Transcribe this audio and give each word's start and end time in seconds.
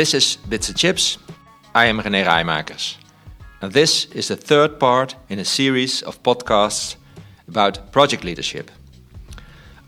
This 0.00 0.14
is 0.14 0.36
Bits 0.48 0.70
and 0.70 0.78
Chips. 0.78 1.18
I 1.74 1.84
am 1.84 2.00
René 2.00 2.24
Raaijmakers. 2.24 2.96
And 3.60 3.70
this 3.70 4.06
is 4.14 4.28
the 4.28 4.36
third 4.36 4.80
part 4.80 5.14
in 5.28 5.38
a 5.38 5.44
series 5.44 6.00
of 6.00 6.22
podcasts 6.22 6.96
about 7.46 7.92
project 7.92 8.24
leadership. 8.24 8.70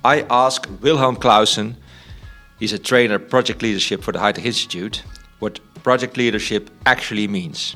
I 0.04 0.26
ask 0.28 0.68
Wilhelm 0.82 1.16
Clausen, 1.16 1.78
he's 2.58 2.74
a 2.74 2.78
trainer 2.78 3.18
project 3.18 3.62
leadership 3.62 4.02
for 4.02 4.12
the 4.12 4.18
Tech 4.18 4.44
Institute, 4.44 5.02
what 5.38 5.60
project 5.82 6.18
leadership 6.18 6.68
actually 6.84 7.26
means. 7.26 7.74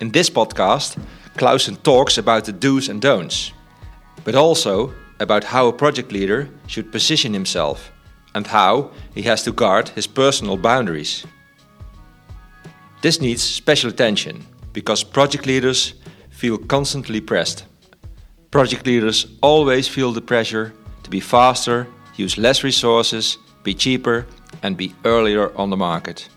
In 0.00 0.10
this 0.10 0.28
podcast, 0.28 1.02
Clausen 1.38 1.76
talks 1.76 2.18
about 2.18 2.44
the 2.44 2.52
do's 2.52 2.90
and 2.90 3.00
don'ts, 3.00 3.52
but 4.22 4.34
also 4.34 4.92
about 5.18 5.44
how 5.44 5.66
a 5.68 5.72
project 5.72 6.12
leader 6.12 6.50
should 6.66 6.92
position 6.92 7.32
himself 7.32 7.90
and 8.34 8.46
how 8.48 8.90
he 9.14 9.22
has 9.22 9.42
to 9.44 9.52
guard 9.52 9.88
his 9.88 10.06
personal 10.06 10.58
boundaries. 10.58 11.24
This 13.00 13.20
needs 13.20 13.42
special 13.42 13.90
attention 13.90 14.44
because 14.72 15.04
project 15.04 15.46
leaders 15.46 15.94
feel 16.30 16.58
constantly 16.58 17.20
pressed. 17.20 17.64
Project 18.50 18.86
leaders 18.86 19.26
always 19.40 19.86
feel 19.86 20.12
the 20.12 20.20
pressure 20.20 20.72
to 21.04 21.10
be 21.10 21.20
faster, 21.20 21.86
use 22.16 22.36
less 22.36 22.64
resources, 22.64 23.38
be 23.62 23.72
cheaper, 23.72 24.26
and 24.62 24.76
be 24.76 24.94
earlier 25.04 25.56
on 25.56 25.70
the 25.70 25.76
market. 25.76 26.28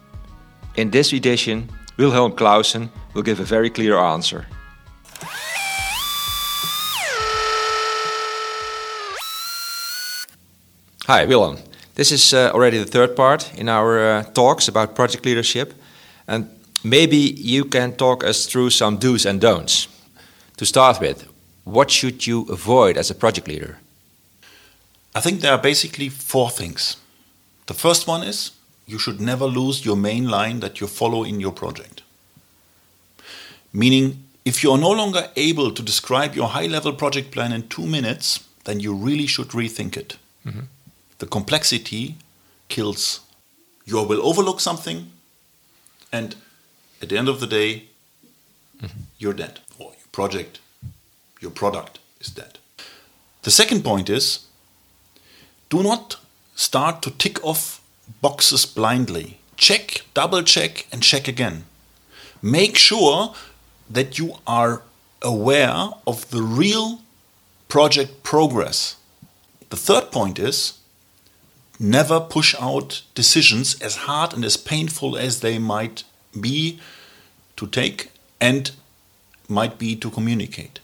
In 0.75 0.91
this 0.91 1.13
edition, 1.13 1.67
Wilhelm 1.97 2.33
Clausen 2.33 2.91
will 3.13 3.23
give 3.23 3.39
a 3.39 3.43
very 3.43 3.69
clear 3.69 3.97
answer. 3.97 4.45
Hi, 11.07 11.25
Wilhelm. 11.25 11.57
This 11.95 12.11
is 12.11 12.33
uh, 12.33 12.51
already 12.53 12.77
the 12.77 12.85
third 12.85 13.15
part 13.15 13.51
in 13.55 13.67
our 13.67 13.99
uh, 13.99 14.23
talks 14.23 14.67
about 14.67 14.95
project 14.95 15.25
leadership, 15.25 15.73
and 16.27 16.47
maybe 16.83 17.17
you 17.17 17.65
can 17.65 17.93
talk 17.93 18.23
us 18.23 18.45
through 18.45 18.71
some 18.71 18.97
do's 18.97 19.25
and 19.25 19.41
don'ts. 19.41 19.87
To 20.57 20.65
start 20.65 20.99
with, 20.99 21.27
what 21.63 21.91
should 21.91 22.27
you 22.27 22.45
avoid 22.49 22.97
as 22.97 23.09
a 23.09 23.15
project 23.15 23.47
leader? 23.47 23.77
I 25.15 25.21
think 25.21 25.41
there 25.41 25.51
are 25.51 25.61
basically 25.61 26.09
four 26.09 26.49
things. 26.49 26.97
The 27.67 27.73
first 27.73 28.07
one 28.07 28.23
is 28.23 28.51
you 28.87 28.99
should 28.99 29.19
never 29.19 29.45
lose 29.45 29.85
your 29.85 29.95
main 29.97 30.27
line 30.29 30.59
that 30.59 30.79
you 30.79 30.87
follow 30.87 31.23
in 31.23 31.39
your 31.39 31.51
project. 31.51 32.01
Meaning, 33.73 34.23
if 34.43 34.63
you 34.63 34.71
are 34.71 34.77
no 34.77 34.91
longer 34.91 35.29
able 35.35 35.71
to 35.71 35.83
describe 35.83 36.35
your 36.35 36.47
high 36.49 36.67
level 36.67 36.93
project 36.93 37.31
plan 37.31 37.53
in 37.53 37.67
two 37.67 37.85
minutes, 37.85 38.39
then 38.63 38.79
you 38.79 38.93
really 38.93 39.27
should 39.27 39.49
rethink 39.49 39.95
it. 39.97 40.17
Mm 40.45 40.53
-hmm 40.53 40.65
the 41.21 41.27
complexity 41.27 42.15
kills. 42.67 43.21
You 43.85 44.01
will 44.03 44.25
overlook 44.25 44.59
something, 44.59 45.11
and 46.11 46.35
at 47.01 47.09
the 47.09 47.17
end 47.17 47.29
of 47.29 47.39
the 47.39 47.47
day, 47.47 47.85
mm-hmm. 48.81 49.01
you're 49.17 49.33
dead, 49.33 49.59
or 49.79 49.91
your 49.91 50.07
project, 50.11 50.59
your 51.39 51.51
product 51.51 51.99
is 52.19 52.27
dead. 52.27 52.59
The 53.43 53.51
second 53.51 53.83
point 53.83 54.09
is 54.09 54.45
do 55.69 55.81
not 55.81 56.17
start 56.55 57.01
to 57.01 57.11
tick 57.11 57.43
off 57.43 57.81
boxes 58.21 58.65
blindly. 58.65 59.39
Check, 59.57 60.01
double 60.13 60.43
check, 60.43 60.85
and 60.91 61.01
check 61.01 61.27
again. 61.27 61.65
Make 62.41 62.77
sure 62.77 63.33
that 63.89 64.19
you 64.19 64.35
are 64.45 64.83
aware 65.21 65.91
of 66.05 66.29
the 66.29 66.41
real 66.41 67.01
project 67.67 68.23
progress. 68.23 68.95
The 69.69 69.77
third 69.77 70.11
point 70.11 70.39
is 70.39 70.79
never 71.79 72.19
push 72.19 72.53
out 72.59 73.01
decisions 73.15 73.81
as 73.81 73.95
hard 74.07 74.33
and 74.33 74.43
as 74.43 74.57
painful 74.57 75.17
as 75.17 75.39
they 75.39 75.57
might 75.57 76.03
be 76.39 76.79
to 77.57 77.67
take 77.67 78.11
and 78.39 78.71
might 79.47 79.77
be 79.77 79.95
to 79.95 80.09
communicate. 80.09 80.79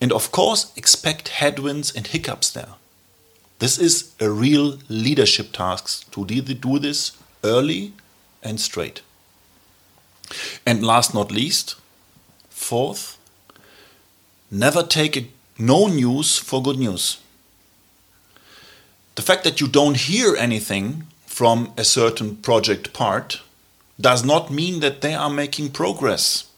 And 0.00 0.12
of 0.12 0.30
course, 0.30 0.72
expect 0.76 1.28
headwinds 1.28 1.94
and 1.94 2.06
hiccups 2.06 2.50
there. 2.50 2.74
This 3.58 3.78
is 3.78 4.14
a 4.20 4.30
real 4.30 4.78
leadership 4.88 5.52
task 5.52 6.10
to 6.12 6.24
do 6.26 6.78
this 6.78 7.12
early 7.42 7.92
and 8.42 8.60
straight. 8.60 9.00
And 10.66 10.84
last 10.84 11.14
not 11.14 11.30
least, 11.30 11.76
fourth, 12.50 13.16
never 14.50 14.82
take 14.82 15.32
no 15.58 15.86
news 15.86 16.38
for 16.38 16.62
good 16.62 16.78
news 16.78 17.18
the 19.16 19.22
fact 19.22 19.44
that 19.44 19.60
you 19.60 19.66
don't 19.66 19.96
hear 19.96 20.36
anything 20.36 21.06
from 21.26 21.72
a 21.76 21.84
certain 21.84 22.36
project 22.36 22.92
part 22.92 23.40
does 24.00 24.24
not 24.24 24.50
mean 24.50 24.80
that 24.80 25.00
they 25.00 25.14
are 25.14 25.30
making 25.30 25.70
progress. 25.70 26.50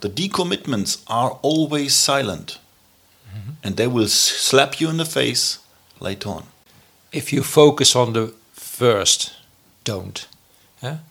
The 0.00 0.08
decommitments 0.08 1.02
are 1.06 1.38
always 1.42 1.94
silent 1.94 2.58
mm-hmm. 3.28 3.50
and 3.62 3.76
they 3.76 3.86
will 3.86 4.08
slap 4.08 4.80
you 4.80 4.88
in 4.88 4.96
the 4.96 5.04
face 5.04 5.58
later 6.00 6.30
on. 6.30 6.44
If 7.12 7.32
you 7.32 7.42
focus 7.42 7.94
on 7.94 8.12
the 8.12 8.34
first, 8.52 9.36
don't. 9.84 10.26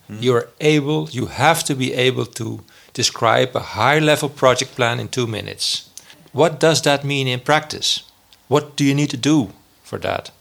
Mm-hmm. 0.10 0.24
You're 0.24 0.50
able, 0.60 1.10
you 1.12 1.28
have 1.28 1.64
to 1.66 1.76
be 1.76 1.94
able 1.94 2.26
to 2.26 2.62
describe 2.94 3.56
a 3.56 3.60
high 3.60 4.00
level 4.00 4.30
project 4.30 4.76
plan 4.76 5.00
in 5.00 5.08
two 5.08 5.28
minutes. 5.28 5.90
What 6.32 6.60
does 6.60 6.82
that 6.82 7.04
mean 7.04 7.28
in 7.28 7.40
practice? 7.40 8.04
What 8.48 8.76
do 8.76 8.84
you 8.84 8.96
need 8.96 9.12
to 9.12 9.18
do 9.18 9.54
for 9.84 10.00
that? 10.00 10.32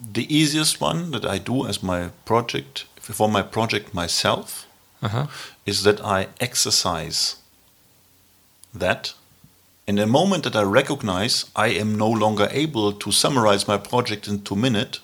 The 0.00 0.34
easiest 0.34 0.80
one 0.80 1.10
that 1.10 1.26
I 1.26 1.38
do 1.38 1.66
as 1.66 1.82
my 1.82 2.10
project 2.24 2.86
for 3.14 3.28
my 3.28 3.42
project 3.42 3.94
myself 3.94 4.66
uh-huh. 5.02 5.26
is 5.66 5.82
that 5.82 6.00
I 6.00 6.28
exercise 6.40 7.36
that. 8.74 9.14
In 9.86 9.96
the 9.96 10.06
moment 10.06 10.44
that 10.44 10.54
I 10.54 10.62
recognize 10.62 11.46
I 11.56 11.68
am 11.68 11.96
no 11.96 12.08
longer 12.08 12.48
able 12.52 12.92
to 12.92 13.10
summarize 13.10 13.66
my 13.66 13.76
project 13.76 14.28
in 14.28 14.42
two 14.42 14.54
minutes, 14.54 15.00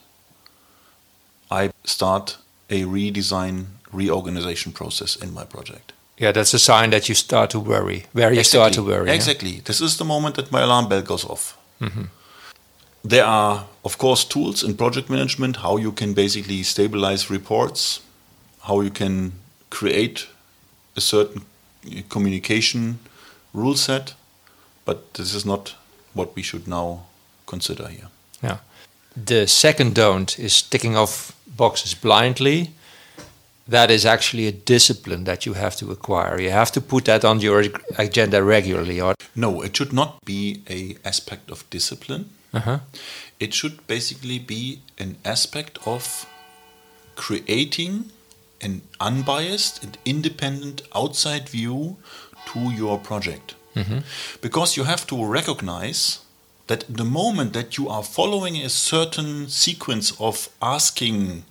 I 1.50 1.70
start 1.84 2.38
a 2.70 2.82
redesign, 2.82 3.66
reorganization 3.92 4.72
process 4.72 5.16
in 5.16 5.34
my 5.34 5.44
project. 5.44 5.92
Yeah, 6.18 6.32
that's 6.32 6.54
a 6.54 6.58
sign 6.58 6.90
that 6.90 7.08
you 7.08 7.14
start 7.14 7.50
to 7.50 7.60
worry. 7.60 8.06
Where 8.12 8.32
you 8.32 8.40
exactly. 8.40 8.58
start 8.58 8.72
to 8.74 8.82
worry. 8.82 9.10
Exactly. 9.10 9.50
Yeah? 9.50 9.62
This 9.64 9.80
is 9.80 9.96
the 9.96 10.04
moment 10.04 10.36
that 10.36 10.50
my 10.50 10.62
alarm 10.62 10.88
bell 10.88 11.02
goes 11.02 11.24
off. 11.24 11.56
Mm-hmm. 11.80 12.04
There 13.04 13.24
are, 13.24 13.66
of 13.84 13.98
course, 13.98 14.24
tools 14.24 14.62
in 14.62 14.76
project 14.76 15.08
management 15.08 15.58
how 15.58 15.76
you 15.76 15.92
can 15.92 16.12
basically 16.12 16.62
stabilize 16.62 17.30
reports, 17.30 18.00
how 18.62 18.80
you 18.80 18.90
can 18.90 19.32
create 19.70 20.26
a 20.96 21.00
certain 21.00 21.42
communication 22.08 22.98
rule 23.52 23.76
set, 23.76 24.14
but 24.84 25.14
this 25.14 25.34
is 25.34 25.44
not 25.44 25.74
what 26.14 26.34
we 26.34 26.42
should 26.42 26.66
now 26.66 27.06
consider 27.46 27.88
here. 27.88 28.08
Yeah. 28.42 28.58
The 29.16 29.46
second 29.46 29.94
don't 29.94 30.38
is 30.38 30.62
ticking 30.62 30.96
off 30.96 31.32
boxes 31.46 31.94
blindly. 31.94 32.70
That 33.68 33.90
is 33.90 34.04
actually 34.04 34.46
a 34.46 34.52
discipline 34.52 35.24
that 35.24 35.46
you 35.46 35.54
have 35.54 35.76
to 35.76 35.90
acquire. 35.90 36.40
You 36.40 36.50
have 36.50 36.70
to 36.72 36.80
put 36.80 37.06
that 37.06 37.24
on 37.24 37.40
your 37.40 37.64
agenda 37.98 38.42
regularly. 38.42 39.00
Or 39.00 39.14
no, 39.34 39.62
it 39.62 39.76
should 39.76 39.92
not 39.92 40.24
be 40.24 40.62
a 40.68 40.96
aspect 41.04 41.50
of 41.50 41.68
discipline. 41.70 42.30
Uh-huh. 42.56 42.78
It 43.38 43.54
should 43.54 43.86
basically 43.86 44.38
be 44.38 44.80
an 44.98 45.16
aspect 45.24 45.78
of 45.86 46.26
creating 47.14 48.10
an 48.60 48.82
unbiased 49.00 49.82
and 49.82 49.98
independent 50.04 50.82
outside 50.94 51.48
view 51.48 51.96
to 52.46 52.60
your 52.70 52.98
project. 52.98 53.54
Mm-hmm. 53.74 53.98
Because 54.40 54.76
you 54.76 54.84
have 54.84 55.06
to 55.08 55.24
recognize 55.24 56.20
that 56.66 56.84
the 56.88 57.04
moment 57.04 57.52
that 57.52 57.76
you 57.76 57.88
are 57.88 58.02
following 58.02 58.56
a 58.56 58.68
certain 58.68 59.48
sequence 59.48 60.12
of 60.18 60.48
asking 60.60 61.44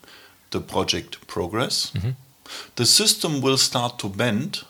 the 0.51 0.59
project 0.59 1.25
progress, 1.27 1.91
mm-hmm. 1.91 2.11
the 2.75 2.85
system 2.85 3.41
will 3.41 3.57
start 3.57 3.99
to 3.99 4.09
bend 4.09 4.63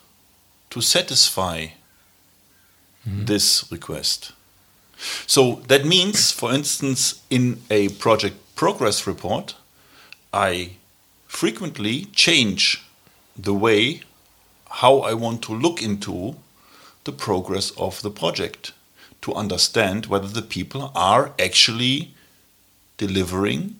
to 0.69 0.81
satisfy 0.81 1.67
mm-hmm. 3.07 3.25
this 3.25 3.65
request. 3.71 4.33
So 5.27 5.61
that 5.67 5.85
means, 5.85 6.31
for 6.31 6.53
instance, 6.53 7.21
in 7.29 7.61
a 7.69 7.89
project 7.89 8.35
progress 8.55 9.05
report, 9.05 9.55
I 10.33 10.71
frequently 11.27 12.05
change 12.13 12.83
the 13.37 13.53
way 13.53 14.01
how 14.69 14.99
I 14.99 15.13
want 15.13 15.41
to 15.43 15.53
look 15.53 15.81
into 15.81 16.35
the 17.03 17.11
progress 17.11 17.71
of 17.77 18.01
the 18.01 18.09
project 18.09 18.73
to 19.21 19.33
understand 19.33 20.05
whether 20.05 20.27
the 20.27 20.41
people 20.41 20.91
are 20.95 21.31
actually 21.39 22.13
delivering 22.97 23.75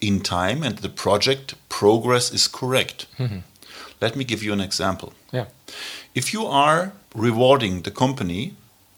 in 0.00 0.20
time 0.20 0.62
and 0.62 0.78
the 0.78 0.88
project 0.88 1.54
progress 1.68 2.32
is 2.32 2.48
correct. 2.48 3.06
Mm-hmm. 3.18 3.38
Let 4.00 4.16
me 4.16 4.24
give 4.24 4.42
you 4.42 4.52
an 4.52 4.60
example. 4.60 5.12
Yeah. 5.32 5.46
If 6.14 6.32
you 6.32 6.46
are 6.46 6.92
rewarding 7.14 7.82
the 7.82 7.90
company 7.90 8.54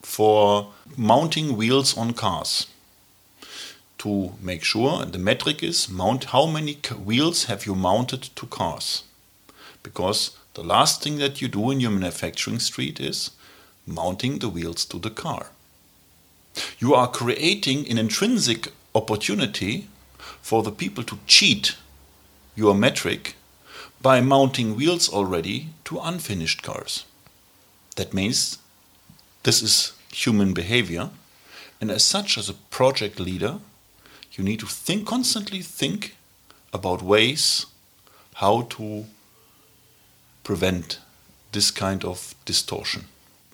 for 0.07 0.73
mounting 0.97 1.57
wheels 1.57 1.99
on 1.99 2.13
cars. 2.13 2.69
to 3.99 4.33
make 4.41 4.63
sure, 4.63 5.05
the 5.05 5.19
metric 5.19 5.63
is 5.63 5.89
mount 5.89 6.25
how 6.27 6.47
many 6.47 6.75
wheels 7.05 7.45
have 7.45 7.67
you 7.67 7.75
mounted 7.75 8.23
to 8.37 8.47
cars? 8.47 9.03
Because 9.83 10.37
the 10.55 10.63
last 10.63 11.03
thing 11.03 11.19
that 11.19 11.41
you 11.41 11.49
do 11.49 11.71
in 11.71 11.81
your 11.81 11.91
manufacturing 11.91 12.61
street 12.61 13.01
is 13.01 13.31
mounting 13.87 14.39
the 14.39 14.49
wheels 14.49 14.85
to 14.85 14.99
the 14.99 15.11
car. 15.11 15.47
You 16.79 16.95
are 16.95 17.11
creating 17.11 17.91
an 17.91 17.99
intrinsic 17.99 18.69
opportunity 18.95 19.89
for 20.41 20.63
the 20.63 20.73
people 20.73 21.03
to 21.05 21.19
cheat 21.27 21.77
your 22.55 22.75
metric 22.75 23.35
by 24.01 24.21
mounting 24.21 24.77
wheels 24.77 25.09
already 25.09 25.71
to 25.85 25.99
unfinished 25.99 26.63
cars. 26.63 27.05
That 27.97 28.15
means 28.15 28.59
this 29.47 29.63
is 29.63 29.93
human 30.13 30.53
behavior, 30.53 31.11
and 31.81 31.89
as 31.89 32.03
such, 32.03 32.37
as 32.37 32.49
a 32.49 32.55
project 32.79 33.21
leader, 33.21 33.61
you 34.33 34.43
need 34.43 34.59
to 34.59 34.67
think 34.67 35.07
constantly 35.07 35.63
think 35.63 36.17
about 36.73 37.01
ways 37.01 37.67
how 38.35 38.63
to 38.63 39.05
prevent 40.43 40.99
this 41.53 41.71
kind 41.71 42.05
of 42.05 42.35
distortion. 42.45 43.05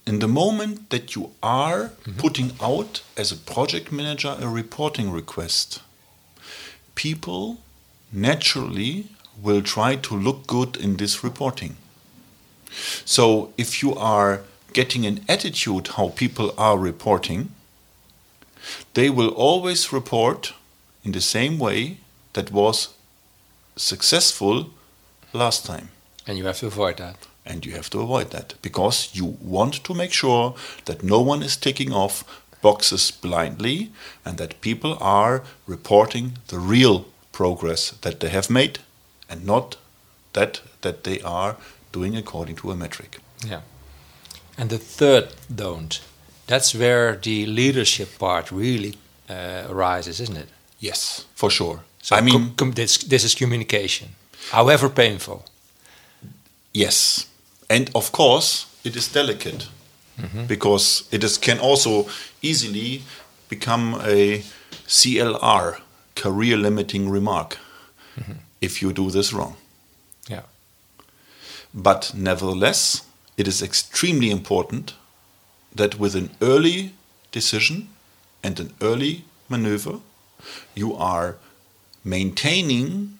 In 0.06 0.18
the 0.18 0.28
moment 0.28 0.88
that 0.88 1.14
you 1.14 1.32
are 1.42 1.90
mm-hmm. 1.90 2.18
putting 2.18 2.52
out 2.58 3.02
as 3.18 3.30
a 3.30 3.36
project 3.36 3.92
manager 3.92 4.34
a 4.40 4.48
reporting 4.48 5.10
request, 5.12 5.82
people 6.94 7.58
naturally 8.10 9.08
will 9.42 9.60
try 9.60 9.96
to 9.96 10.16
look 10.16 10.46
good 10.46 10.74
in 10.74 10.96
this 10.96 11.22
reporting. 11.22 11.76
So 13.04 13.52
if 13.58 13.82
you 13.82 13.94
are 13.94 14.40
getting 14.72 15.06
an 15.06 15.24
attitude 15.28 15.88
how 15.88 16.08
people 16.08 16.54
are 16.56 16.78
reporting, 16.78 17.50
they 18.94 19.10
will 19.10 19.30
always 19.30 19.92
report 19.92 20.54
in 21.04 21.12
the 21.12 21.20
same 21.20 21.58
way 21.58 21.98
that 22.32 22.52
was 22.52 22.94
successful 23.76 24.70
last 25.32 25.66
time. 25.66 25.88
And 26.26 26.38
you 26.38 26.46
have 26.46 26.58
to 26.58 26.66
avoid 26.66 26.96
that. 26.98 27.16
And 27.44 27.66
you 27.66 27.72
have 27.72 27.90
to 27.90 28.00
avoid 28.00 28.30
that 28.30 28.54
because 28.62 29.10
you 29.12 29.36
want 29.40 29.82
to 29.84 29.94
make 29.94 30.12
sure 30.12 30.54
that 30.84 31.02
no 31.02 31.20
one 31.20 31.42
is 31.42 31.56
ticking 31.56 31.92
off 31.92 32.24
boxes 32.62 33.10
blindly 33.10 33.90
and 34.24 34.38
that 34.38 34.60
people 34.60 34.96
are 35.00 35.42
reporting 35.66 36.38
the 36.46 36.58
real 36.58 37.06
progress 37.32 37.90
that 38.02 38.20
they 38.20 38.28
have 38.28 38.48
made 38.48 38.78
and 39.28 39.44
not 39.44 39.76
that 40.34 40.60
that 40.82 41.02
they 41.04 41.20
are 41.22 41.56
doing 41.90 42.16
according 42.16 42.56
to 42.56 42.70
a 42.70 42.76
metric. 42.76 43.18
Yeah. 43.44 43.60
And 44.58 44.70
the 44.70 44.78
third 44.78 45.28
don't. 45.54 46.00
That's 46.46 46.74
where 46.74 47.16
the 47.16 47.46
leadership 47.46 48.18
part 48.18 48.50
really 48.52 48.96
uh, 49.28 49.66
arises, 49.68 50.20
isn't 50.20 50.36
it? 50.36 50.48
Yes, 50.80 51.26
for 51.34 51.50
sure. 51.50 51.80
So 52.02 52.16
I 52.16 52.20
mean, 52.20 52.54
this, 52.74 52.98
this 52.98 53.24
is 53.24 53.34
communication, 53.34 54.08
however 54.50 54.88
painful. 54.88 55.44
Yes, 56.74 57.26
and 57.70 57.90
of 57.94 58.10
course 58.10 58.66
it 58.84 58.96
is 58.96 59.12
delicate 59.12 59.66
mm 60.18 60.28
-hmm. 60.28 60.46
because 60.46 61.04
it 61.10 61.24
is, 61.24 61.38
can 61.38 61.60
also 61.60 62.08
easily 62.40 63.02
become 63.48 63.96
a 64.00 64.42
CLR, 64.86 65.82
career 66.14 66.58
limiting 66.58 67.12
remark, 67.12 67.58
mm 68.16 68.24
-hmm. 68.24 68.36
if 68.60 68.82
you 68.82 68.92
do 68.92 69.10
this 69.10 69.30
wrong. 69.30 69.54
Yeah. 70.28 70.42
But 71.70 72.10
nevertheless, 72.14 73.02
it 73.36 73.48
is 73.48 73.62
extremely 73.62 74.30
important 74.30 74.94
that 75.74 75.98
with 75.98 76.14
an 76.14 76.30
early 76.40 76.92
decision 77.30 77.88
and 78.42 78.60
an 78.60 78.72
early 78.80 79.24
maneuver, 79.48 80.00
you 80.74 80.94
are 80.94 81.36
maintaining 82.04 83.18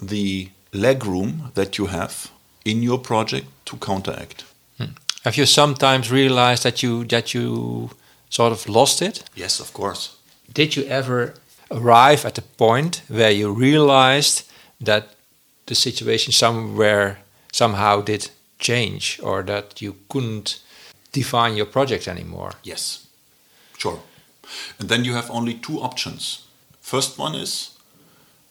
the 0.00 0.48
legroom 0.72 1.52
that 1.54 1.78
you 1.78 1.86
have 1.86 2.30
in 2.64 2.82
your 2.82 2.98
project 2.98 3.46
to 3.66 3.76
counteract. 3.76 4.44
Hmm. 4.78 4.94
Have 5.24 5.36
you 5.36 5.46
sometimes 5.46 6.10
realized 6.10 6.62
that 6.62 6.82
you 6.82 7.04
that 7.04 7.34
you 7.34 7.90
sort 8.30 8.52
of 8.52 8.68
lost 8.68 9.02
it? 9.02 9.24
Yes, 9.34 9.60
of 9.60 9.72
course. 9.72 10.16
Did 10.52 10.76
you 10.76 10.84
ever 10.84 11.34
arrive 11.70 12.26
at 12.26 12.38
a 12.38 12.42
point 12.42 13.02
where 13.08 13.30
you 13.30 13.52
realized 13.52 14.42
that 14.80 15.14
the 15.66 15.74
situation 15.74 16.32
somewhere 16.32 17.18
somehow 17.52 18.02
did 18.02 18.30
change 18.62 19.20
or 19.22 19.42
that 19.42 19.82
you 19.82 19.96
couldn't 20.08 20.60
define 21.12 21.56
your 21.56 21.66
project 21.66 22.08
anymore? 22.08 22.52
Yes, 22.62 23.06
sure. 23.76 24.00
And 24.78 24.88
then 24.88 25.04
you 25.04 25.14
have 25.14 25.30
only 25.30 25.54
two 25.54 25.80
options. 25.80 26.46
First 26.80 27.18
one 27.18 27.34
is 27.34 27.78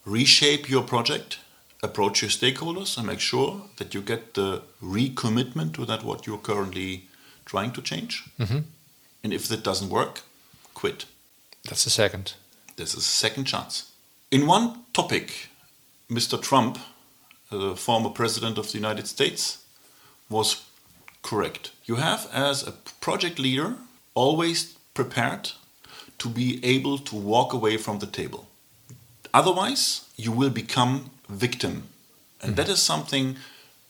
reshape 0.05 0.69
your 0.69 0.83
project, 0.83 1.39
approach 1.81 2.21
your 2.21 2.31
stakeholders, 2.31 2.97
and 2.97 3.07
make 3.07 3.19
sure 3.19 3.63
that 3.77 3.93
you 3.93 4.01
get 4.01 4.33
the 4.33 4.61
recommitment 4.81 5.73
to 5.73 5.85
that 5.85 6.03
what 6.03 6.27
you're 6.27 6.37
currently 6.37 7.07
trying 7.45 7.71
to 7.71 7.81
change. 7.81 8.23
Mm-hmm. 8.39 8.59
And 9.23 9.33
if 9.33 9.47
that 9.47 9.63
doesn't 9.63 9.89
work, 9.89 10.21
quit. 10.73 11.05
That's 11.67 11.83
the 11.83 11.89
second. 11.89 12.33
This 12.75 12.93
is 12.93 12.99
a 12.99 13.17
second 13.25 13.45
chance. 13.45 13.91
In 14.31 14.47
one 14.47 14.85
topic, 14.93 15.49
Mr. 16.09 16.41
Trump, 16.41 16.77
the 17.49 17.75
former 17.75 18.09
president 18.09 18.57
of 18.57 18.71
the 18.71 18.77
United 18.77 19.07
States, 19.07 19.63
was 20.31 20.63
correct. 21.21 21.71
You 21.85 21.97
have, 21.97 22.27
as 22.33 22.65
a 22.65 22.71
project 23.01 23.37
leader, 23.37 23.75
always 24.15 24.77
prepared 24.93 25.51
to 26.17 26.29
be 26.29 26.59
able 26.63 26.97
to 26.97 27.15
walk 27.15 27.53
away 27.53 27.77
from 27.77 27.99
the 27.99 28.07
table. 28.07 28.47
Otherwise, 29.33 30.05
you 30.15 30.31
will 30.31 30.49
become 30.49 31.11
victim. 31.29 31.83
And 32.41 32.53
mm. 32.53 32.55
that 32.55 32.69
is 32.69 32.81
something 32.81 33.37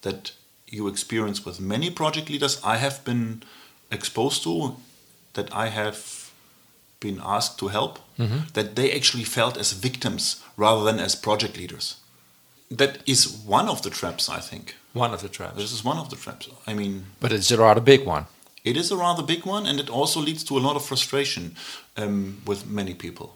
that 0.01 0.31
you 0.67 0.87
experience 0.87 1.45
with 1.45 1.59
many 1.59 1.89
project 1.89 2.29
leaders 2.29 2.61
I 2.63 2.77
have 2.77 3.03
been 3.03 3.43
exposed 3.91 4.43
to, 4.43 4.75
that 5.33 5.53
I 5.53 5.67
have 5.67 6.31
been 6.99 7.19
asked 7.23 7.59
to 7.59 7.67
help, 7.67 7.99
mm-hmm. 8.17 8.47
that 8.53 8.75
they 8.75 8.91
actually 8.91 9.23
felt 9.23 9.57
as 9.57 9.73
victims 9.73 10.41
rather 10.55 10.83
than 10.83 10.99
as 10.99 11.15
project 11.15 11.57
leaders. 11.57 11.95
That 12.71 12.99
is 13.05 13.27
one 13.45 13.67
of 13.67 13.81
the 13.81 13.89
traps, 13.89 14.29
I 14.29 14.39
think. 14.39 14.75
One 14.93 15.13
of 15.13 15.21
the 15.21 15.29
traps. 15.29 15.57
This 15.57 15.73
is 15.73 15.83
one 15.83 15.97
of 15.97 16.09
the 16.09 16.15
traps. 16.15 16.49
I 16.65 16.73
mean, 16.73 17.05
but 17.19 17.31
it's 17.31 17.51
a 17.51 17.57
rather 17.57 17.81
big 17.81 18.05
one. 18.05 18.25
It 18.63 18.77
is 18.77 18.91
a 18.91 18.97
rather 18.97 19.23
big 19.23 19.45
one, 19.45 19.65
and 19.65 19.79
it 19.79 19.89
also 19.89 20.21
leads 20.21 20.43
to 20.45 20.57
a 20.57 20.59
lot 20.59 20.75
of 20.75 20.85
frustration 20.85 21.55
um, 21.97 22.41
with 22.45 22.69
many 22.69 22.93
people. 22.93 23.35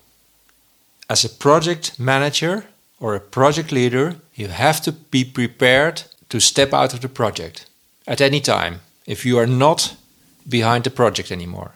As 1.09 1.25
a 1.25 1.29
project 1.29 1.99
manager 1.99 2.65
or 2.99 3.15
a 3.15 3.19
project 3.19 3.71
leader, 3.71 4.15
you 4.35 4.47
have 4.47 4.81
to 4.81 4.91
be 4.91 5.25
prepared 5.25 6.03
to 6.29 6.39
step 6.39 6.73
out 6.73 6.93
of 6.93 7.01
the 7.01 7.09
project 7.09 7.65
at 8.07 8.21
any 8.21 8.39
time 8.39 8.79
if 9.05 9.25
you 9.25 9.37
are 9.37 9.47
not 9.47 9.95
behind 10.47 10.83
the 10.83 10.91
project 10.91 11.31
anymore. 11.31 11.71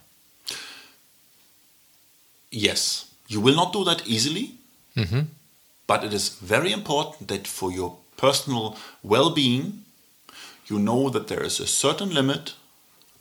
Yes, 2.52 3.06
you 3.28 3.42
will 3.42 3.56
not 3.56 3.74
do 3.74 3.84
that 3.84 4.02
easily, 4.08 4.56
mm 4.96 5.06
-hmm. 5.06 5.26
But 5.90 6.04
it 6.04 6.14
is 6.14 6.30
very 6.30 6.72
important 6.72 7.28
that 7.30 7.48
for 7.48 7.72
your 7.72 7.98
personal 8.16 8.78
well 9.02 9.32
being, 9.32 9.86
you 10.68 10.78
know 10.78 11.10
that 11.10 11.28
there 11.28 11.44
is 11.44 11.60
a 11.60 11.66
certain 11.66 12.14
limit 12.14 12.54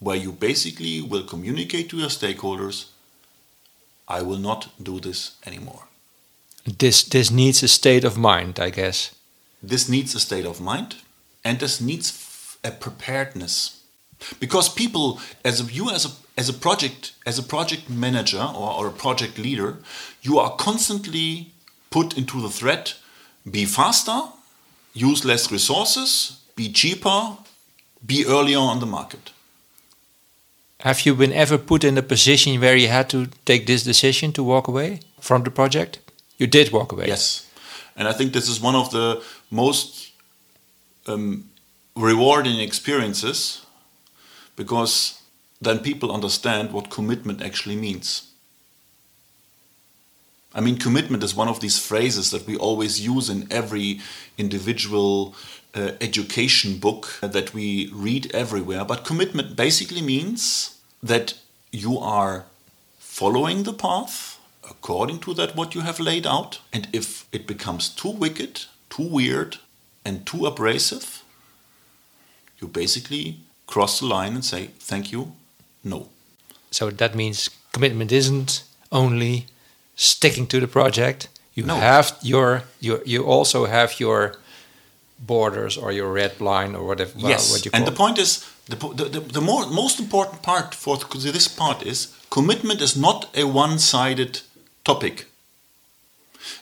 where 0.00 0.20
you 0.24 0.32
basically 0.32 1.00
will 1.00 1.24
communicate 1.24 1.88
to 1.88 1.96
your 1.96 2.10
stakeholders 2.10 2.88
I 4.08 4.22
will 4.22 4.38
not 4.38 4.68
do 4.82 5.00
this 5.00 5.36
anymore. 5.46 5.84
This, 6.78 7.04
this 7.04 7.30
needs 7.30 7.62
a 7.62 7.68
state 7.68 8.04
of 8.04 8.16
mind, 8.16 8.58
I 8.58 8.70
guess. 8.70 9.14
This 9.62 9.88
needs 9.88 10.14
a 10.14 10.20
state 10.20 10.46
of 10.46 10.60
mind 10.60 10.96
and 11.44 11.58
this 11.58 11.80
needs 11.80 12.56
a 12.64 12.70
preparedness. 12.70 13.82
Because 14.40 14.68
people, 14.68 15.20
as 15.44 15.60
a, 15.60 15.72
you 15.72 15.90
as 15.90 16.04
a, 16.06 16.10
as 16.36 16.48
a 16.48 16.52
project 16.52 17.12
as 17.24 17.38
a 17.38 17.42
project 17.42 17.88
manager 17.88 18.42
or, 18.42 18.72
or 18.78 18.86
a 18.88 18.98
project 19.04 19.38
leader, 19.38 19.78
you 20.22 20.38
are 20.38 20.56
constantly 20.56 21.52
put 21.90 22.16
into 22.16 22.40
the 22.40 22.50
threat 22.50 22.94
be 23.50 23.64
faster 23.64 24.20
use 24.98 25.24
less 25.24 25.50
resources, 25.52 26.40
be 26.56 26.72
cheaper, 26.72 27.36
be 28.04 28.24
earlier 28.26 28.58
on 28.58 28.80
the 28.80 28.86
market. 28.86 29.30
Have 30.80 31.04
you 31.06 31.14
been 31.14 31.32
ever 31.32 31.58
put 31.58 31.84
in 31.84 31.98
a 31.98 32.02
position 32.02 32.60
where 32.60 32.76
you 32.76 32.88
had 32.88 33.08
to 33.10 33.26
take 33.44 33.66
this 33.66 33.82
decision 33.82 34.32
to 34.32 34.44
walk 34.44 34.68
away 34.68 35.00
from 35.20 35.42
the 35.42 35.50
project? 35.50 35.98
You 36.38 36.46
did 36.46 36.70
walk 36.70 36.92
away. 36.92 37.06
Yes. 37.06 37.46
And 37.96 38.06
I 38.06 38.12
think 38.12 38.32
this 38.32 38.48
is 38.48 38.60
one 38.60 38.76
of 38.76 38.90
the 38.90 39.22
most 39.50 40.12
um, 41.06 41.50
rewarding 41.96 42.60
experiences 42.60 43.66
because 44.54 45.20
then 45.60 45.80
people 45.80 46.12
understand 46.12 46.72
what 46.72 46.90
commitment 46.90 47.42
actually 47.42 47.76
means. 47.76 48.27
I 50.54 50.60
mean, 50.60 50.78
commitment 50.78 51.22
is 51.22 51.34
one 51.34 51.48
of 51.48 51.60
these 51.60 51.78
phrases 51.78 52.30
that 52.30 52.46
we 52.46 52.56
always 52.56 53.00
use 53.00 53.28
in 53.28 53.46
every 53.50 54.00
individual 54.38 55.34
uh, 55.74 55.92
education 56.00 56.78
book 56.78 57.18
that 57.20 57.52
we 57.52 57.90
read 57.92 58.34
everywhere. 58.34 58.84
But 58.84 59.04
commitment 59.04 59.56
basically 59.56 60.02
means 60.02 60.78
that 61.02 61.34
you 61.70 61.98
are 61.98 62.46
following 62.98 63.64
the 63.64 63.74
path 63.74 64.38
according 64.68 65.18
to 65.20 65.34
that 65.34 65.56
what 65.56 65.74
you 65.74 65.82
have 65.82 66.00
laid 66.00 66.26
out. 66.26 66.60
And 66.72 66.88
if 66.92 67.26
it 67.32 67.46
becomes 67.46 67.88
too 67.88 68.10
wicked, 68.10 68.64
too 68.90 69.08
weird, 69.08 69.58
and 70.04 70.26
too 70.26 70.46
abrasive, 70.46 71.22
you 72.60 72.68
basically 72.68 73.40
cross 73.66 74.00
the 74.00 74.06
line 74.06 74.34
and 74.34 74.44
say, 74.44 74.70
thank 74.78 75.12
you, 75.12 75.32
no. 75.84 76.08
So 76.70 76.90
that 76.90 77.14
means 77.14 77.50
commitment 77.72 78.12
isn't 78.12 78.64
only 78.90 79.46
sticking 79.98 80.46
to 80.46 80.60
the 80.60 80.68
project. 80.68 81.28
You 81.54 81.66
No. 81.66 81.74
have 81.74 82.16
your, 82.22 82.62
your 82.80 83.00
you 83.04 83.24
also 83.24 83.66
have 83.66 84.00
your 84.00 84.32
borders 85.18 85.76
or 85.76 85.92
your 85.92 86.12
red 86.12 86.40
line 86.40 86.76
or 86.76 86.86
whatever 86.86 87.12
well, 87.16 87.30
yes, 87.30 87.50
what 87.50 87.64
you 87.64 87.70
call 87.70 87.78
and 87.80 87.86
the 87.86 87.96
point 87.96 88.18
is, 88.18 88.44
the, 88.68 88.76
the, 88.76 89.04
the, 89.04 89.20
the 89.20 89.40
more, 89.40 89.66
most 89.66 89.98
important 89.98 90.42
part 90.42 90.74
for 90.74 90.96
this 90.96 91.48
part 91.48 91.82
is 91.82 92.08
commitment 92.30 92.80
is 92.80 92.96
not 92.96 93.26
a 93.34 93.44
one-sided 93.44 94.40
topic. 94.84 95.26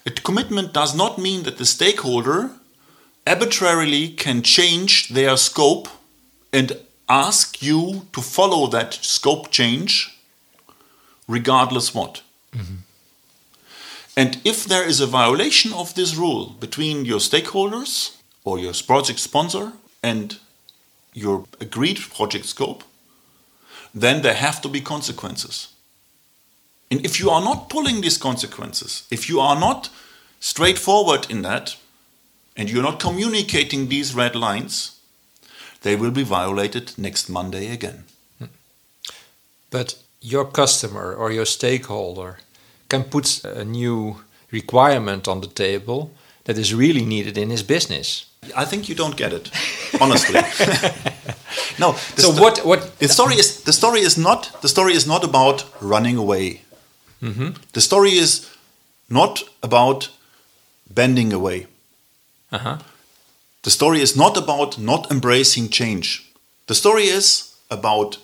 A 0.06 0.10
commitment 0.10 0.72
does 0.72 0.94
not 0.94 1.18
mean 1.18 1.42
that 1.42 1.58
the 1.58 1.66
stakeholder 1.66 2.50
arbitrarily 3.26 4.08
can 4.08 4.42
change 4.42 5.08
their 5.08 5.36
scope 5.36 5.88
and 6.52 6.72
ask 7.08 7.62
you 7.62 8.06
to 8.12 8.20
follow 8.22 8.66
that 8.68 8.94
scope 8.94 9.50
change 9.50 10.18
regardless 11.28 11.94
what. 11.94 12.22
Mm-hmm. 12.52 12.76
And 14.16 14.40
if 14.44 14.64
there 14.64 14.88
is 14.88 15.00
a 15.00 15.06
violation 15.06 15.72
of 15.74 15.94
this 15.94 16.16
rule 16.16 16.56
between 16.58 17.04
your 17.04 17.20
stakeholders 17.20 18.16
or 18.44 18.58
your 18.58 18.72
project 18.72 19.18
sponsor 19.18 19.72
and 20.02 20.38
your 21.12 21.44
agreed 21.60 21.98
project 22.14 22.46
scope, 22.46 22.82
then 23.94 24.22
there 24.22 24.34
have 24.34 24.60
to 24.62 24.68
be 24.68 24.80
consequences. 24.80 25.68
And 26.90 27.04
if 27.04 27.20
you 27.20 27.30
are 27.30 27.42
not 27.42 27.68
pulling 27.68 28.00
these 28.00 28.18
consequences, 28.18 29.06
if 29.10 29.28
you 29.28 29.40
are 29.40 29.58
not 29.58 29.90
straightforward 30.40 31.30
in 31.30 31.42
that, 31.42 31.76
and 32.56 32.70
you're 32.70 32.82
not 32.82 33.00
communicating 33.00 33.88
these 33.88 34.14
red 34.14 34.34
lines, 34.34 34.98
they 35.82 35.94
will 35.94 36.10
be 36.10 36.22
violated 36.22 36.92
next 36.96 37.28
Monday 37.28 37.70
again. 37.70 38.04
Hmm. 38.38 38.46
But 39.70 39.96
your 40.20 40.46
customer 40.46 41.14
or 41.14 41.30
your 41.30 41.44
stakeholder 41.44 42.38
can 42.88 43.04
put 43.04 43.44
a 43.44 43.64
new 43.64 44.16
requirement 44.50 45.28
on 45.28 45.40
the 45.40 45.48
table 45.48 46.10
that 46.44 46.58
is 46.58 46.72
really 46.72 47.04
needed 47.04 47.36
in 47.36 47.50
his 47.50 47.62
business. 47.62 48.26
I 48.56 48.64
think 48.64 48.88
you 48.88 48.94
don't 48.94 49.16
get 49.16 49.32
it, 49.32 49.50
honestly. 50.00 50.34
no. 51.78 51.92
the 52.14 52.22
So 52.22 52.30
what 52.42 52.64
what 52.64 52.98
The 52.98 53.08
story 53.08 53.34
is 53.34 53.62
the 53.62 53.72
story 53.72 54.00
is 54.00 54.16
not 54.16 54.60
the 54.60 54.68
story 54.68 54.92
is 54.92 55.06
not 55.06 55.24
about 55.24 55.64
running 55.80 56.16
away. 56.16 56.60
The 57.72 57.80
story 57.80 58.10
is 58.10 58.46
not 59.08 59.42
about 59.62 60.10
bending 60.94 61.32
away. 61.32 61.66
uh-huh. 62.52 62.78
The 63.62 63.70
story 63.70 64.00
is 64.00 64.14
not 64.14 64.36
about 64.36 64.78
not 64.78 65.10
embracing 65.10 65.70
change. 65.70 66.22
The 66.66 66.74
story 66.74 67.04
is 67.04 67.54
about 67.68 68.18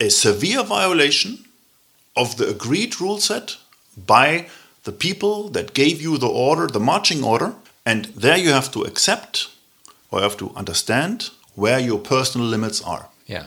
a 0.00 0.08
severe 0.08 0.64
violation 0.64 1.44
of 2.16 2.36
the 2.36 2.48
agreed 2.48 3.00
rule 3.00 3.20
set 3.20 3.56
by 3.96 4.46
the 4.84 4.92
people 4.92 5.48
that 5.50 5.74
gave 5.74 6.00
you 6.02 6.18
the 6.18 6.28
order, 6.28 6.66
the 6.66 6.80
marching 6.80 7.22
order, 7.24 7.54
and 7.84 8.06
there 8.16 8.36
you 8.38 8.50
have 8.52 8.70
to 8.72 8.82
accept 8.82 9.48
or 10.10 10.18
you 10.18 10.22
have 10.22 10.36
to 10.36 10.52
understand 10.56 11.30
where 11.54 11.78
your 11.78 11.98
personal 11.98 12.46
limits 12.46 12.82
are. 12.82 13.08
Yeah. 13.26 13.46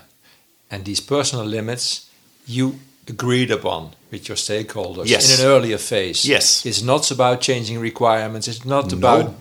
And 0.71 0.85
these 0.85 1.01
personal 1.01 1.45
limits 1.45 2.09
you 2.47 2.79
agreed 3.07 3.51
upon 3.51 3.91
with 4.11 4.27
your 4.27 4.37
stakeholders 4.37 5.07
Yes. 5.07 5.39
in 5.39 5.45
an 5.45 5.51
earlier 5.51 5.77
phase. 5.77 6.25
Yes. 6.25 6.65
It's 6.65 6.81
not 6.81 7.11
about 7.11 7.41
changing 7.41 7.79
requirements, 7.79 8.47
it's 8.47 8.65
not 8.65 8.91
No. 8.91 8.97
about 8.97 9.33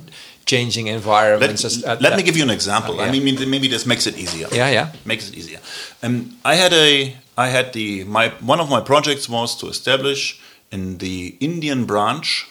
changing 0.47 0.87
Let, 0.87 0.95
environments. 0.97 1.65
as- 1.65 1.83
uh, 1.85 1.97
let 2.01 2.13
uh, 2.13 2.17
me 2.17 2.23
give 2.23 2.37
you 2.37 2.43
an 2.45 2.51
example. 2.51 2.95
Oh, 2.95 3.05
yeah. 3.05 3.09
I 3.09 3.11
mean, 3.21 3.51
maybe 3.51 3.69
this 3.69 3.87
makes 3.87 4.07
it 4.07 4.17
easier. 4.19 4.49
Yeah, 4.53 4.71
yeah. 4.71 4.89
makes 5.05 5.29
it 5.29 5.35
easier. 5.35 5.61
Um, 6.03 6.37
I 6.45 6.55
had 6.57 6.73
a, 6.73 7.17
I 7.37 7.49
had 7.49 7.73
the 7.73 8.05
my 8.05 8.29
one 8.41 8.61
of 8.61 8.69
my 8.69 8.81
projects 8.81 9.29
was 9.29 9.57
to 9.57 9.69
establish 9.69 10.39
in 10.75 10.99
the 10.99 11.37
Indian 11.41 11.87
branch 11.87 12.49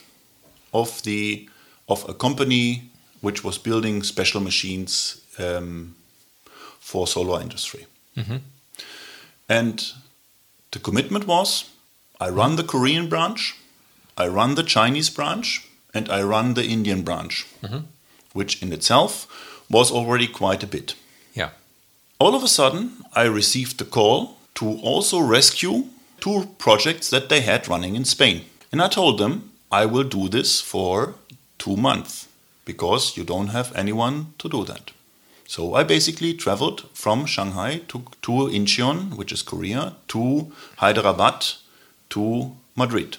of 0.71 1.01
the 1.03 1.49
of 1.87 2.09
a 2.09 2.13
company 2.13 2.89
which 3.21 3.43
was 3.43 3.57
building 3.57 4.03
special 4.03 4.41
machines 4.41 5.21
um, 5.37 5.95
for 6.79 7.07
solar 7.07 7.41
industry. 7.41 7.85
And 9.47 9.93
the 10.71 10.79
commitment 10.79 11.27
was, 11.27 11.69
I 12.19 12.29
run 12.29 12.55
the 12.55 12.63
Korean 12.63 13.09
branch, 13.09 13.55
I 14.17 14.27
run 14.27 14.55
the 14.55 14.63
Chinese 14.63 15.09
branch, 15.09 15.67
and 15.93 16.09
I 16.09 16.21
run 16.23 16.53
the 16.53 16.65
Indian 16.65 17.03
branch, 17.03 17.45
which 18.33 18.61
in 18.63 18.73
itself 18.73 19.27
was 19.69 19.91
already 19.91 20.27
quite 20.27 20.63
a 20.63 20.67
bit. 20.67 20.95
Yeah. 21.33 21.49
All 22.19 22.35
of 22.35 22.43
a 22.43 22.47
sudden, 22.47 22.91
I 23.13 23.23
received 23.23 23.77
the 23.77 23.89
call 23.89 24.37
to 24.55 24.65
also 24.81 25.19
rescue 25.19 25.83
two 26.23 26.47
projects 26.57 27.09
that 27.09 27.27
they 27.27 27.41
had 27.41 27.67
running 27.67 27.95
in 27.95 28.05
Spain. 28.05 28.45
And 28.71 28.81
I 28.81 28.87
told 28.87 29.17
them, 29.17 29.51
I 29.69 29.85
will 29.85 30.05
do 30.05 30.29
this 30.29 30.61
for 30.61 31.15
two 31.57 31.75
months 31.75 32.29
because 32.63 33.17
you 33.17 33.25
don't 33.25 33.49
have 33.49 33.75
anyone 33.75 34.27
to 34.37 34.47
do 34.47 34.63
that. 34.63 34.91
So 35.45 35.75
I 35.75 35.83
basically 35.83 36.33
traveled 36.33 36.87
from 36.93 37.25
Shanghai 37.25 37.81
to, 37.89 38.03
to 38.21 38.31
Incheon, 38.31 39.17
which 39.17 39.33
is 39.33 39.41
Korea, 39.41 39.95
to 40.07 40.49
Hyderabad, 40.77 41.45
to 42.11 42.55
Madrid. 42.77 43.17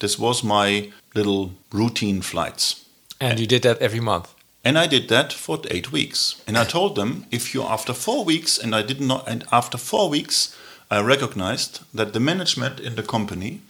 This 0.00 0.18
was 0.18 0.42
my 0.42 0.90
little 1.14 1.52
routine 1.70 2.20
flights. 2.20 2.84
And 3.20 3.38
you 3.38 3.46
did 3.46 3.62
that 3.62 3.78
every 3.78 4.00
month. 4.00 4.34
And 4.64 4.76
I 4.76 4.88
did 4.88 5.08
that 5.08 5.32
for 5.32 5.60
eight 5.70 5.92
weeks. 5.92 6.42
And 6.48 6.58
I 6.58 6.64
told 6.64 6.96
them, 6.96 7.26
if 7.30 7.54
you 7.54 7.62
after 7.62 7.94
four 7.94 8.24
weeks, 8.24 8.58
and 8.58 8.74
I 8.74 8.82
did 8.82 9.00
not, 9.00 9.28
and 9.28 9.44
after 9.52 9.78
four 9.78 10.10
weeks, 10.10 10.56
I 10.90 11.00
recognized 11.00 11.80
that 11.94 12.12
the 12.12 12.20
management 12.20 12.80
in 12.80 12.96
the 12.96 13.02
company 13.02 13.60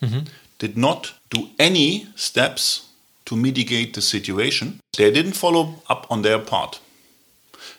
mm-hmm. 0.00 0.20
did 0.58 0.76
not 0.76 1.14
do 1.28 1.50
any 1.58 2.06
steps 2.14 2.86
to 3.24 3.36
mitigate 3.36 3.94
the 3.94 4.02
situation. 4.02 4.80
They 4.96 5.10
didn't 5.10 5.32
follow 5.32 5.82
up 5.88 6.06
on 6.10 6.22
their 6.22 6.38
part. 6.38 6.80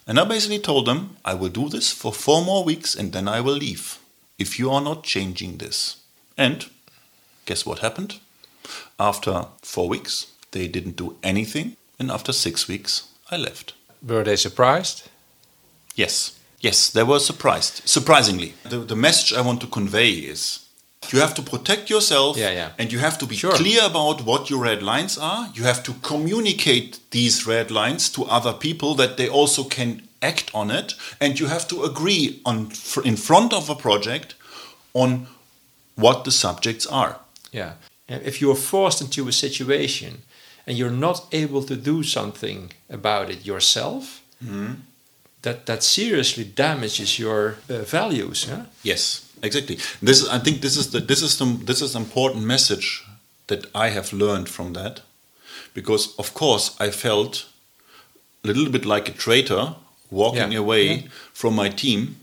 And 0.05 0.19
I 0.19 0.25
basically 0.25 0.60
told 0.60 0.88
them, 0.88 1.17
I 1.24 1.33
will 1.36 1.50
do 1.50 1.69
this 1.69 1.91
for 1.91 2.12
four 2.12 2.43
more 2.43 2.63
weeks 2.63 2.95
and 2.95 3.13
then 3.13 3.27
I 3.27 3.39
will 3.39 3.55
leave 3.55 3.98
if 4.38 4.60
you 4.60 4.71
are 4.71 4.81
not 4.81 5.03
changing 5.03 5.57
this. 5.57 5.98
And 6.38 6.65
guess 7.45 7.65
what 7.65 7.79
happened? 7.79 8.19
After 9.00 9.45
four 9.62 9.88
weeks, 9.88 10.27
they 10.51 10.67
didn't 10.67 10.95
do 10.95 11.17
anything. 11.24 11.77
And 12.00 12.12
after 12.12 12.33
six 12.33 12.67
weeks, 12.67 13.07
I 13.29 13.38
left. 13.38 13.74
Were 14.05 14.24
they 14.24 14.36
surprised? 14.36 15.10
Yes. 15.95 16.38
Yes, 16.62 16.89
they 16.91 17.03
were 17.03 17.20
surprised. 17.20 17.82
Surprisingly. 17.88 18.53
The, 18.63 18.77
the 18.80 18.96
message 18.96 19.34
I 19.34 19.41
want 19.41 19.60
to 19.62 19.68
convey 19.68 20.12
is 20.12 20.60
you 21.12 21.20
have 21.20 21.34
to 21.34 21.41
protect 21.41 21.89
yourself 21.89 22.38
Yeah, 22.38 22.51
yeah. 22.51 22.70
and 22.77 22.91
you 22.91 23.00
have 23.00 23.18
to 23.18 23.25
be 23.25 23.36
Sure. 23.36 23.51
clear 23.53 23.84
about 23.86 24.22
what 24.24 24.50
your 24.50 24.62
red 24.63 24.82
lines 24.84 25.18
are. 25.18 25.50
You 25.56 25.63
have 25.63 25.82
to 25.84 25.94
communicate 26.01 27.00
these 27.10 27.48
red 27.48 27.72
lines 27.72 28.10
to 28.12 28.24
other 28.25 28.53
people 28.53 28.94
that 28.96 29.18
they 29.18 29.27
also 29.27 29.63
can 29.63 30.08
act 30.22 30.51
on 30.53 30.70
it 30.70 30.94
and 31.20 31.39
you 31.39 31.48
have 31.48 31.68
to 31.68 31.84
agree 31.84 32.39
on 32.46 32.70
fr- 32.70 33.01
in 33.03 33.18
front 33.18 33.53
of 33.53 33.70
a 33.70 33.75
project 33.75 34.36
on 34.94 35.27
what 35.96 36.24
the 36.24 36.32
subjects 36.32 36.86
are. 36.86 37.15
Yeah. 37.51 37.74
If 38.08 38.39
you 38.41 38.51
are 38.51 38.56
forced 38.56 39.01
into 39.01 39.27
a 39.27 39.32
situation 39.32 40.22
and 40.68 40.77
you're 40.77 40.91
not 40.91 41.25
able 41.32 41.63
to 41.63 41.75
do 41.75 42.03
something 42.03 42.72
about 42.89 43.30
it 43.32 43.46
yourself, 43.46 44.22
mm-hmm. 44.44 44.74
That, 45.41 45.65
that 45.65 45.83
seriously 45.83 46.43
damages 46.43 47.17
your 47.19 47.55
uh, 47.69 47.83
values. 47.83 48.45
Huh? 48.50 48.65
Yes, 48.83 49.21
exactly. 49.41 49.77
This 50.01 50.21
is, 50.21 50.29
I 50.29 50.39
think 50.39 50.62
this 50.62 50.77
is 50.77 50.91
the 50.91 51.00
this 51.00 51.21
is 51.21 51.38
the 51.38 51.45
this 51.65 51.81
is 51.81 51.95
an 51.95 52.03
important 52.03 52.45
message 52.45 53.03
that 53.48 53.65
I 53.75 53.89
have 53.89 54.13
learned 54.13 54.48
from 54.50 54.74
that, 54.74 55.01
because 55.74 56.15
of 56.17 56.33
course 56.33 56.75
I 56.79 56.91
felt 56.91 57.45
a 58.43 58.48
little 58.48 58.69
bit 58.71 58.86
like 58.86 59.10
a 59.10 59.13
traitor 59.13 59.75
walking 60.10 60.51
Yeah, 60.51 60.60
away 60.60 60.83
yeah. 60.93 61.07
from 61.33 61.55
my 61.55 61.69
team 61.69 62.15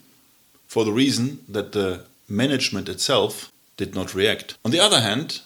for 0.66 0.84
the 0.84 0.92
reason 0.92 1.38
that 1.52 1.72
the 1.72 2.00
management 2.28 2.88
itself 2.88 3.50
did 3.76 3.94
not 3.94 4.14
react. 4.14 4.56
On 4.64 4.70
the 4.70 4.80
other 4.80 5.00
hand, 5.00 5.40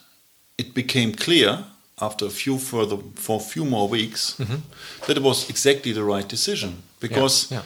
it 0.58 0.74
became 0.74 1.12
clear 1.14 1.64
after 2.00 2.26
a 2.26 2.30
few 2.30 2.58
further 2.58 2.96
for 3.14 3.36
a 3.36 3.44
few 3.44 3.64
more 3.64 3.88
weeks 3.88 4.36
mm-hmm. 4.38 4.60
that 5.06 5.16
it 5.16 5.22
was 5.22 5.48
exactly 5.50 5.92
the 5.92 6.04
right 6.04 6.28
decision 6.28 6.82
because 7.00 7.50
yeah. 7.50 7.62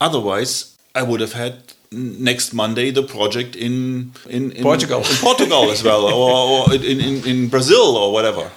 Otherwise, 0.00 0.76
I 0.94 1.02
would 1.02 1.20
have 1.20 1.32
had 1.32 1.54
next 1.90 2.52
Monday 2.52 2.90
the 2.90 3.02
project 3.02 3.56
in 3.56 4.12
in, 4.28 4.52
in 4.52 4.62
Portugal. 4.62 4.98
in 4.98 5.16
Portugal 5.20 5.70
as 5.70 5.82
well, 5.82 6.04
or, 6.04 6.68
or 6.68 6.74
in, 6.74 7.00
in, 7.00 7.26
in 7.26 7.48
Brazil 7.48 7.96
or 7.96 8.12
whatever. 8.12 8.50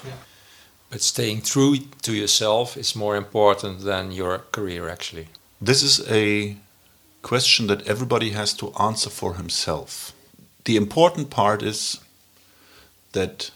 But 0.89 1.01
staying 1.01 1.43
true 1.43 1.77
to 2.01 2.13
yourself 2.13 2.75
is 2.75 2.95
more 2.95 3.15
important 3.15 3.81
than 3.81 4.11
your 4.11 4.39
career, 4.51 4.89
actually. 4.89 5.27
This 5.61 5.83
is 5.83 6.01
a 6.09 6.57
question 7.21 7.67
that 7.67 7.87
everybody 7.87 8.31
has 8.31 8.53
to 8.53 8.73
answer 8.79 9.09
for 9.09 9.35
himself. 9.35 10.13
The 10.63 10.75
important 10.75 11.29
part 11.29 11.61
is 11.61 11.99
that 13.11 13.51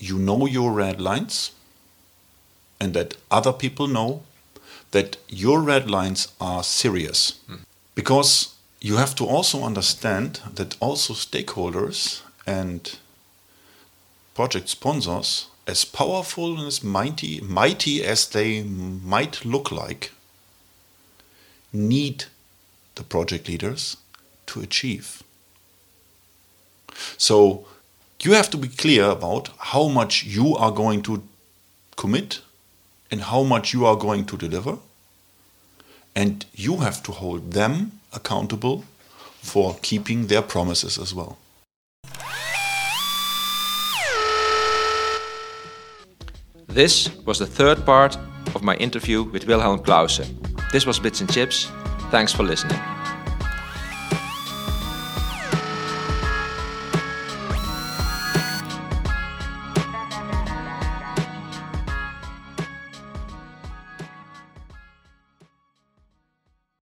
you 0.00 0.18
know 0.18 0.46
your 0.46 0.72
red 0.72 1.00
lines 1.00 1.52
and 2.80 2.94
that 2.94 3.16
other 3.30 3.52
people 3.52 3.86
know 3.86 4.22
that 4.90 5.16
your 5.28 5.60
red 5.60 5.88
lines 5.90 6.28
are 6.40 6.64
serious. 6.64 7.38
Because 7.94 8.54
you 8.80 8.96
have 8.96 9.14
to 9.16 9.26
also 9.26 9.62
understand 9.62 10.40
that 10.54 10.76
also 10.80 11.12
stakeholders 11.14 12.22
and 12.46 12.98
project 14.34 14.68
sponsors, 14.68 15.48
as 15.66 15.84
powerful 15.84 16.58
and 16.58 16.66
as 16.66 16.82
mighty, 16.82 17.40
mighty 17.42 18.02
as 18.02 18.28
they 18.28 18.62
might 18.62 19.44
look 19.44 19.70
like, 19.70 20.12
need 21.72 22.24
the 22.94 23.04
project 23.04 23.48
leaders 23.48 23.96
to 24.46 24.60
achieve. 24.60 25.22
So 27.16 27.66
you 28.22 28.32
have 28.32 28.50
to 28.50 28.56
be 28.56 28.68
clear 28.68 29.04
about 29.04 29.50
how 29.58 29.88
much 29.88 30.24
you 30.24 30.54
are 30.56 30.70
going 30.70 31.02
to 31.02 31.22
commit 31.96 32.40
and 33.10 33.22
how 33.22 33.42
much 33.42 33.72
you 33.72 33.86
are 33.86 33.96
going 33.96 34.24
to 34.26 34.36
deliver. 34.36 34.78
And 36.14 36.44
you 36.54 36.78
have 36.78 37.02
to 37.04 37.12
hold 37.12 37.52
them 37.52 38.00
accountable 38.12 38.84
for 39.42 39.76
keeping 39.82 40.26
their 40.26 40.42
promises 40.42 40.98
as 40.98 41.14
well. 41.14 41.38
This 46.66 47.10
was 47.26 47.38
the 47.38 47.46
third 47.46 47.84
part 47.84 48.16
of 48.54 48.62
my 48.62 48.76
interview 48.76 49.22
with 49.22 49.46
Wilhelm 49.46 49.80
Clausen. 49.80 50.38
This 50.72 50.86
was 50.86 51.00
Bits 51.00 51.20
and 51.20 51.32
Chips. 51.32 51.68
Thanks 52.10 52.32
for 52.32 52.44
listening. 52.44 52.80